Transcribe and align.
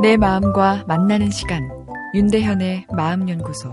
내 0.00 0.16
마음과 0.16 0.84
만나는 0.88 1.28
시간 1.28 1.68
윤대현의 2.14 2.86
마음연구소 2.90 3.70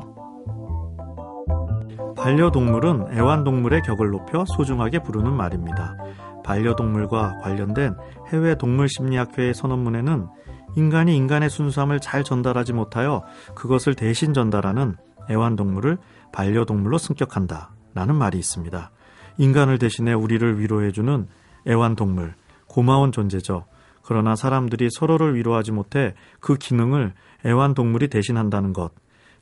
반려동물은 2.17 3.13
애완동물의 3.13 3.81
격을 3.83 4.09
높여 4.09 4.43
소중하게 4.45 5.03
부르는 5.03 5.31
말입니다. 5.31 5.95
반려동물과 6.43 7.37
관련된 7.41 7.95
해외 8.33 8.55
동물심리학회의 8.55 9.53
선언문에는 9.53 10.27
인간이 10.75 11.15
인간의 11.15 11.49
순수함을 11.49 12.01
잘 12.01 12.25
전달하지 12.25 12.73
못하여 12.73 13.23
그것을 13.55 13.93
대신 13.95 14.33
전달하는 14.33 14.97
애완동물을 15.31 15.97
반려동물로 16.33 16.97
승격한다. 16.97 17.71
라는 17.93 18.15
말이 18.15 18.37
있습니다. 18.37 18.91
인간을 19.37 19.79
대신해 19.79 20.11
우리를 20.11 20.59
위로해주는 20.59 21.27
애완동물, 21.67 22.33
고마운 22.67 23.13
존재죠. 23.13 23.65
그러나 24.07 24.37
사람들이 24.37 24.87
서로를 24.89 25.35
위로하지 25.35 25.73
못해 25.73 26.13
그 26.39 26.55
기능을 26.55 27.13
애완동물이 27.45 28.07
대신한다는 28.07 28.71
것, 28.71 28.91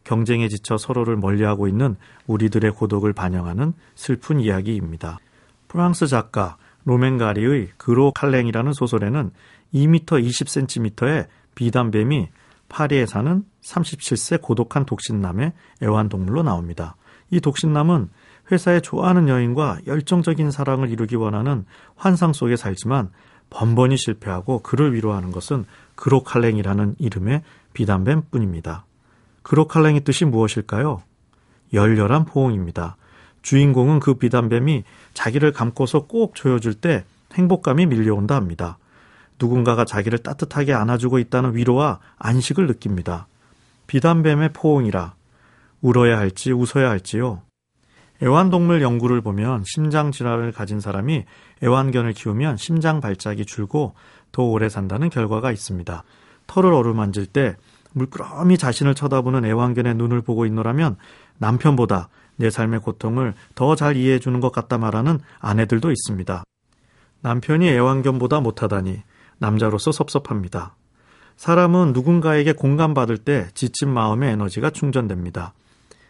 경쟁에 0.03 0.47
지쳐 0.47 0.75
서로를 0.79 1.17
멀리하고 1.17 1.67
있는 1.67 1.95
우리들의 2.25 2.71
고독을 2.71 3.13
반영하는 3.13 3.73
슬픈 3.93 4.39
이야기입니다. 4.39 5.19
프랑스 5.67 6.07
작가 6.07 6.57
로맨가리의 6.85 7.73
그로 7.77 8.11
칼랭이라는 8.11 8.73
소설에는 8.73 9.29
2m 9.75 10.05
20cm의 10.05 11.27
비단뱀이 11.53 12.29
파리에 12.67 13.05
사는 13.05 13.43
37세 13.61 14.41
고독한 14.41 14.87
독신남의 14.87 15.53
애완동물로 15.83 16.41
나옵니다. 16.41 16.95
이 17.29 17.39
독신남은 17.39 18.09
회사에 18.51 18.79
좋아하는 18.79 19.29
여인과 19.29 19.81
열정적인 19.85 20.49
사랑을 20.49 20.89
이루기 20.89 21.15
원하는 21.15 21.65
환상 21.95 22.33
속에 22.33 22.55
살지만 22.55 23.11
번번이 23.49 23.97
실패하고 23.97 24.59
그를 24.59 24.93
위로하는 24.93 25.31
것은 25.31 25.65
그로칼랭이라는 25.95 26.95
이름의 26.99 27.43
비단뱀 27.73 28.23
뿐입니다. 28.31 28.85
그로칼랭의 29.43 30.03
뜻이 30.03 30.25
무엇일까요? 30.25 31.03
열렬한 31.73 32.25
포옹입니다. 32.25 32.97
주인공은 33.41 33.99
그 33.99 34.15
비단뱀이 34.15 34.83
자기를 35.13 35.51
감고서 35.51 36.07
꼭 36.07 36.35
조여줄 36.35 36.75
때 36.75 37.05
행복감이 37.33 37.85
밀려온다 37.85 38.35
합니다. 38.35 38.77
누군가가 39.39 39.85
자기를 39.85 40.19
따뜻하게 40.19 40.73
안아주고 40.73 41.19
있다는 41.19 41.55
위로와 41.55 41.99
안식을 42.17 42.67
느낍니다. 42.67 43.27
비단뱀의 43.87 44.53
포옹이라 44.53 45.13
울어야 45.81 46.17
할지 46.17 46.51
웃어야 46.51 46.89
할지요. 46.89 47.41
애완동물 48.23 48.81
연구를 48.81 49.21
보면 49.21 49.63
심장 49.65 50.11
질환을 50.11 50.51
가진 50.51 50.79
사람이 50.79 51.25
애완견을 51.63 52.13
키우면 52.13 52.57
심장 52.57 53.01
발작이 53.01 53.45
줄고 53.45 53.93
더 54.31 54.43
오래 54.43 54.69
산다는 54.69 55.09
결과가 55.09 55.51
있습니다. 55.51 56.03
털을 56.47 56.73
어루만질 56.73 57.25
때 57.27 57.55
물끄러미 57.93 58.57
자신을 58.57 58.95
쳐다보는 58.95 59.45
애완견의 59.45 59.95
눈을 59.95 60.21
보고 60.21 60.45
있노라면 60.45 60.97
남편보다 61.37 62.09
내 62.37 62.49
삶의 62.49 62.81
고통을 62.81 63.33
더 63.55 63.75
잘 63.75 63.95
이해해 63.95 64.19
주는 64.19 64.39
것 64.39 64.51
같다 64.51 64.77
말하는 64.77 65.19
아내들도 65.39 65.91
있습니다. 65.91 66.43
남편이 67.21 67.67
애완견보다 67.69 68.41
못하다니 68.41 69.01
남자로서 69.37 69.91
섭섭합니다. 69.91 70.75
사람은 71.37 71.91
누군가에게 71.93 72.53
공감받을 72.53 73.17
때 73.17 73.47
지친 73.53 73.89
마음의 73.89 74.31
에너지가 74.33 74.69
충전됩니다. 74.69 75.53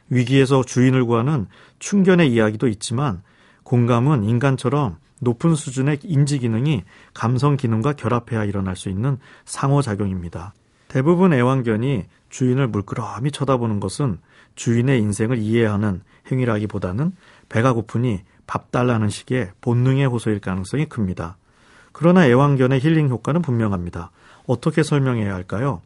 위기에서 0.09 0.63
주인을 0.63 1.05
구하는 1.05 1.47
충견의 1.79 2.31
이야기도 2.31 2.67
있지만 2.67 3.21
공감은 3.63 4.23
인간처럼 4.23 4.97
높은 5.19 5.55
수준의 5.55 5.99
인지 6.03 6.39
기능이 6.39 6.83
감성 7.13 7.57
기능과 7.57 7.93
결합해야 7.93 8.43
일어날 8.45 8.75
수 8.75 8.89
있는 8.89 9.17
상호작용입니다. 9.45 10.53
대부분 10.87 11.33
애완견이 11.33 12.05
주인을 12.29 12.67
물끄러미 12.67 13.31
쳐다보는 13.31 13.79
것은 13.79 14.19
주인의 14.55 14.99
인생을 15.01 15.37
이해하는 15.37 16.01
행위라기보다는 16.31 17.13
배가 17.49 17.73
고프니 17.73 18.21
밥 18.47 18.71
달라는 18.71 19.09
식의 19.09 19.51
본능의 19.61 20.05
호소일 20.07 20.39
가능성이 20.39 20.85
큽니다. 20.85 21.37
그러나 21.91 22.27
애완견의 22.27 22.79
힐링 22.81 23.09
효과는 23.09 23.41
분명합니다. 23.41 24.11
어떻게 24.47 24.83
설명해야 24.83 25.33
할까요? 25.33 25.81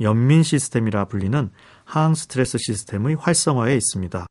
연민 0.00 0.42
시스템이라 0.42 1.06
불리는 1.06 1.50
항 1.84 2.14
스트레스 2.14 2.58
시스템의 2.58 3.16
활성화에 3.16 3.76
있습니다. 3.76 4.26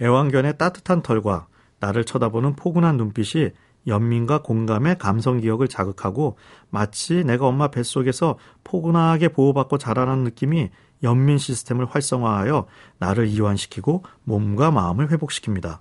애완견의 0.00 0.58
따뜻한 0.58 1.02
털과 1.02 1.48
나를 1.80 2.04
쳐다보는 2.04 2.56
포근한 2.56 2.96
눈빛이 2.96 3.50
연민과 3.86 4.42
공감의 4.42 4.98
감성 4.98 5.40
기억을 5.40 5.66
자극하고 5.66 6.36
마치 6.68 7.24
내가 7.24 7.46
엄마 7.46 7.68
뱃속에서 7.68 8.38
포근하게 8.62 9.28
보호받고 9.28 9.78
자라는 9.78 10.24
느낌이 10.24 10.70
연민 11.02 11.38
시스템을 11.38 11.86
활성화하여 11.86 12.66
나를 12.98 13.26
이완시키고 13.28 14.04
몸과 14.24 14.70
마음을 14.70 15.08
회복시킵니다. 15.08 15.78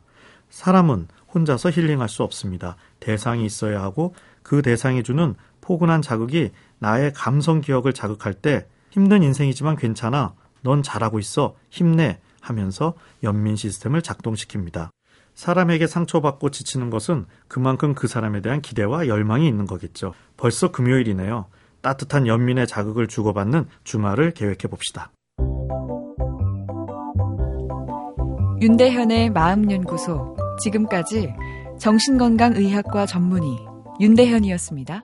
사람은 0.50 1.07
혼자서 1.34 1.72
힐링할 1.72 2.09
수 2.09 2.23
없습니다. 2.23 2.78
대상이 3.00 3.45
있어야 3.45 3.81
하고 3.81 4.16
그 4.41 4.62
대상이 4.62 5.03
주는 5.03 5.35
포근한 5.62 6.01
자극이 6.01 6.51
나의 6.79 7.13
감성 7.13 7.62
기억을 7.62 7.94
자극할 7.94 8.34
때 8.34 8.66
힘든 8.89 9.23
인생이지만 9.23 9.75
괜찮아. 9.75 10.33
넌 10.61 10.83
잘하고 10.83 11.19
있어. 11.19 11.55
힘내. 11.69 12.19
하면서 12.41 12.94
연민 13.23 13.55
시스템을 13.55 14.01
작동시킵니다. 14.01 14.89
사람에게 15.35 15.88
상처받고 15.88 16.50
지치는 16.50 16.89
것은 16.89 17.25
그만큼 17.47 17.94
그 17.94 18.07
사람에 18.07 18.41
대한 18.41 18.61
기대와 18.61 19.07
열망이 19.07 19.47
있는 19.47 19.66
거겠죠. 19.66 20.13
벌써 20.38 20.72
금요일이네요. 20.72 21.45
따뜻한 21.81 22.27
연민의 22.27 22.67
자극을 22.67 23.07
주고받는 23.07 23.67
주말을 23.83 24.31
계획해 24.31 24.67
봅시다. 24.69 25.11
윤대현의 28.61 29.29
마음연구소. 29.29 30.35
지금까지 30.61 31.33
정신건강의학과 31.79 33.06
전문의 33.06 33.57
윤대현이었습니다. 34.01 35.03